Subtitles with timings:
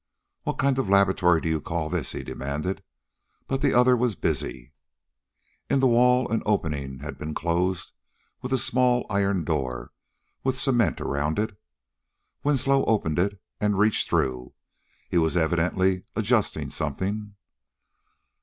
[0.45, 2.81] "What kind of a laboratory do you call this?" he demanded.
[3.45, 4.73] But the other was busy.
[5.69, 7.91] In the wall an opening had been closed
[8.41, 9.91] with a small iron door,
[10.43, 11.55] with cement around it.
[12.43, 14.53] Winslow opened it and reached through.
[15.07, 17.35] He was evidently adjusting something.